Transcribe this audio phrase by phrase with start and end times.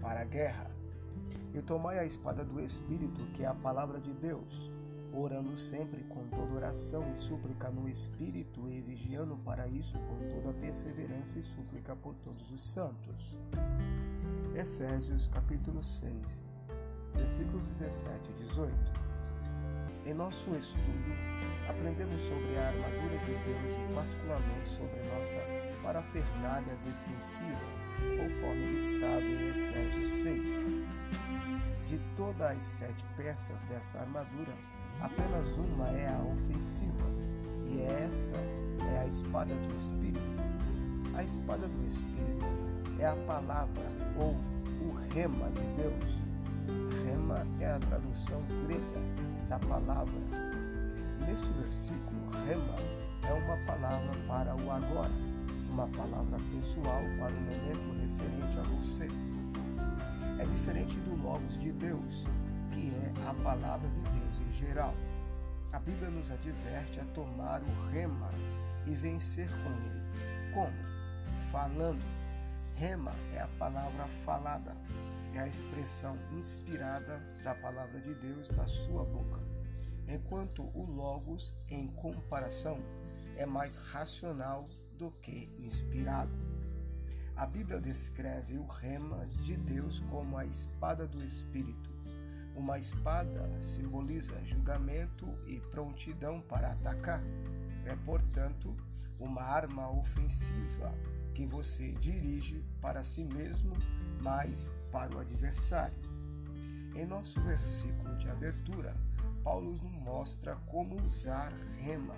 [0.00, 0.70] para a guerra.
[1.54, 4.70] E tomai a espada do Espírito, que é a palavra de Deus,
[5.12, 10.58] orando sempre com toda oração e súplica no Espírito e vigiando para isso com toda
[10.58, 13.36] perseverança e súplica por todos os santos.
[14.56, 16.48] Efésios capítulo 6,
[17.14, 19.13] versículos 17 e 18.
[20.06, 21.14] Em nosso estudo,
[21.66, 25.34] aprendemos sobre a armadura de Deus e particularmente sobre nossa
[25.82, 27.58] parafernália defensiva,
[28.10, 30.54] conforme listado em Efésios 6.
[31.88, 34.52] De todas as sete peças desta armadura,
[35.00, 37.08] apenas uma é a ofensiva,
[37.66, 40.20] e essa é a espada do Espírito.
[41.16, 42.44] A espada do Espírito
[42.98, 44.32] é a palavra ou
[44.86, 46.33] o rema de Deus.
[47.04, 49.00] Rema é a tradução grega
[49.48, 50.14] da palavra.
[51.26, 52.74] Neste versículo, rema
[53.26, 55.12] é uma palavra para o agora,
[55.70, 59.08] uma palavra pessoal para o momento referente a você.
[60.38, 62.26] É diferente do Logos de Deus,
[62.72, 64.94] que é a palavra de Deus em geral.
[65.72, 68.30] A Bíblia nos adverte a tomar o rema
[68.86, 70.52] e vencer com ele.
[70.52, 70.72] Como?
[71.50, 72.23] Falando.
[72.76, 74.76] Rema é a palavra falada,
[75.32, 79.40] é a expressão inspirada da palavra de Deus da sua boca.
[80.08, 82.78] Enquanto o Logos, em comparação,
[83.36, 86.32] é mais racional do que inspirado.
[87.36, 91.90] A Bíblia descreve o rema de Deus como a espada do Espírito.
[92.56, 97.22] Uma espada simboliza julgamento e prontidão para atacar.
[97.84, 98.76] É, portanto,
[99.18, 100.92] uma arma ofensiva
[101.34, 103.74] que você dirige para si mesmo,
[104.20, 105.98] mas para o adversário.
[106.94, 108.96] Em nosso versículo de abertura,
[109.42, 112.14] Paulo nos mostra como usar rema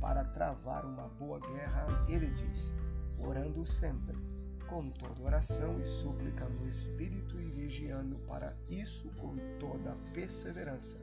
[0.00, 1.86] para travar uma boa guerra.
[2.08, 2.72] Ele diz:
[3.18, 4.16] orando sempre
[4.66, 10.98] com toda oração e súplica no Espírito e vigiando para isso com toda perseverança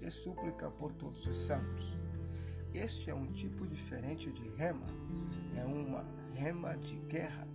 [0.00, 1.94] e súplica por todos os santos.
[2.74, 4.86] Este é um tipo diferente de rema,
[5.56, 6.04] é uma
[6.36, 7.46] rema de guerra.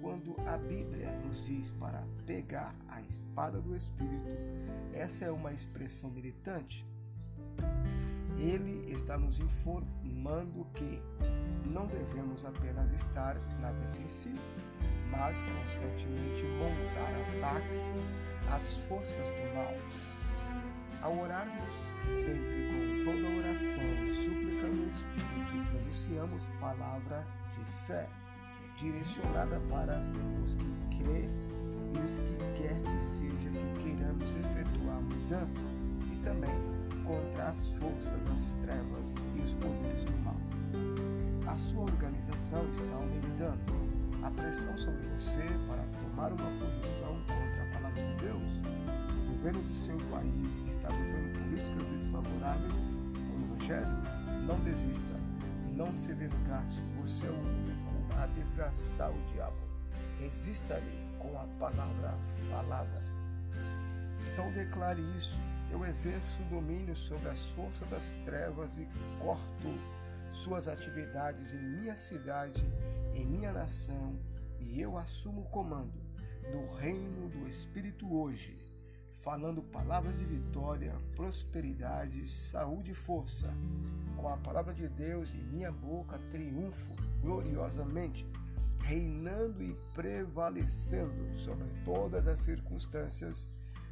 [0.00, 4.28] Quando a Bíblia nos diz para pegar a espada do Espírito,
[4.92, 6.86] essa é uma expressão militante.
[8.38, 11.02] Ele está nos informando que
[11.66, 14.40] não devemos apenas estar na defensiva,
[15.10, 17.94] mas constantemente montar ataques
[18.50, 19.74] às forças do mal.
[21.02, 21.74] Ao orarmos
[22.22, 27.26] sempre com toda oração e súplica Espírito, pronunciamos palavra
[27.64, 28.08] de fé,
[28.76, 29.98] direcionada para
[30.42, 31.28] os que crê
[31.94, 35.66] e os que quer que seja que queiramos efetuar mudança,
[36.12, 36.54] e também
[37.04, 40.36] contra as forças das trevas e os poderes do mal.
[41.46, 43.88] A sua organização está aumentando.
[44.22, 48.60] A pressão sobre você para tomar uma posição contra a palavra de Deus,
[49.24, 52.86] o governo do seu país está adotando políticas desfavoráveis.
[53.30, 55.14] Ao Evangelho, não desista,
[55.78, 59.56] não se desgaste, você é o único a desgastar o diabo.
[60.18, 62.18] Resista-lhe com a palavra
[62.50, 63.00] falada.
[64.32, 65.38] Então declare isso.
[65.70, 68.88] Eu exerço domínio sobre as forças das trevas e
[69.20, 69.68] corto
[70.32, 72.64] suas atividades em minha cidade
[73.14, 74.18] em minha nação
[74.60, 76.00] e eu assumo o comando
[76.50, 78.58] do reino do Espírito hoje,
[79.28, 83.52] falando palavras de vitória, prosperidade, saúde e força.
[84.16, 88.24] Com a palavra de Deus em minha boca, triunfo gloriosamente,
[88.80, 93.46] reinando e prevalecendo sobre todas as circunstâncias,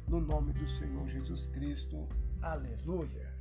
[0.07, 2.07] no nome do Senhor Jesus Cristo.
[2.41, 3.36] Aleluia.